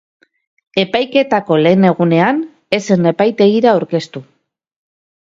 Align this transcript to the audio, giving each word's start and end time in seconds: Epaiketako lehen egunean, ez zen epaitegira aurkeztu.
Epaiketako 0.83 1.57
lehen 1.63 1.85
egunean, 1.89 2.39
ez 2.77 2.79
zen 2.95 3.09
epaitegira 3.11 3.71
aurkeztu. 3.75 4.23